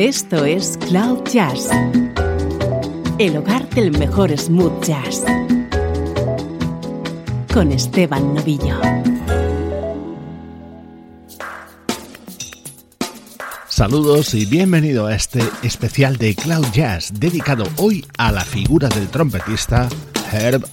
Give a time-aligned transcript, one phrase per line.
[0.00, 1.68] Esto es Cloud Jazz,
[3.18, 5.22] el hogar del mejor smooth jazz,
[7.52, 8.80] con Esteban Novillo.
[13.68, 19.08] Saludos y bienvenido a este especial de Cloud Jazz dedicado hoy a la figura del
[19.08, 19.86] trompetista
[20.32, 20.64] Herb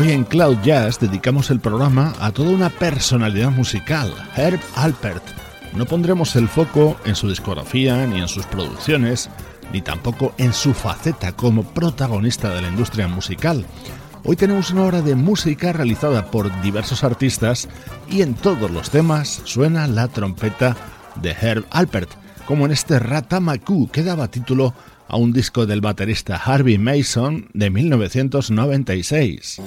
[0.00, 0.14] Alpert.
[0.14, 5.22] en Cloud Jazz dedicamos el programa a toda una personalidad musical, Herb Alpert.
[5.74, 9.28] No pondremos el foco en su discografía ni en sus producciones,
[9.72, 13.66] ni tampoco en su faceta como protagonista de la industria musical.
[14.24, 17.68] Hoy tenemos una obra de música realizada por diversos artistas
[18.08, 20.76] y en todos los temas suena la trompeta
[21.16, 22.10] de Herb Alpert,
[22.46, 24.72] como en este Ratamaku que daba título
[25.10, 29.60] a un disco del baterista Harvey Mason de 1996.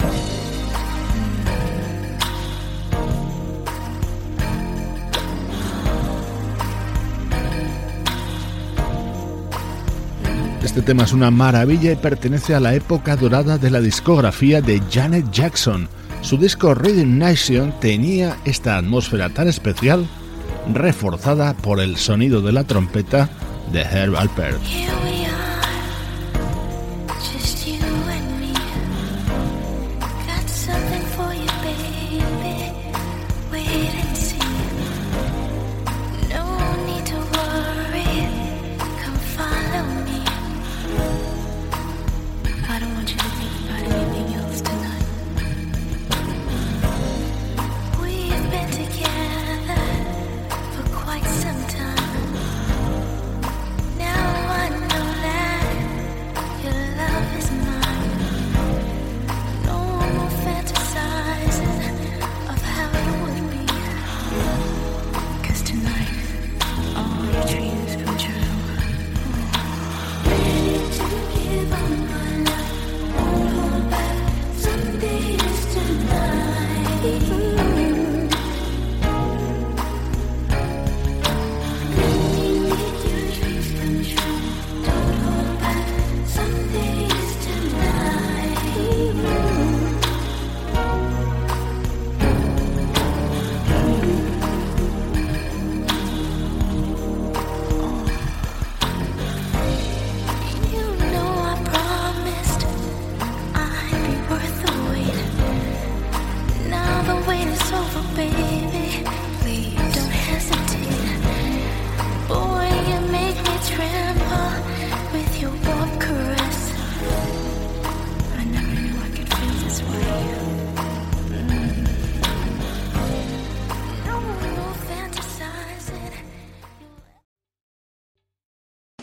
[10.63, 14.81] Este tema es una maravilla y pertenece a la época dorada de la discografía de
[14.90, 15.90] Janet Jackson.
[16.22, 20.07] Su disco Rhythm Nation tenía esta atmósfera tan especial,
[20.74, 23.30] reforzada por el sonido de la trompeta
[23.74, 24.62] de Herb Alpert.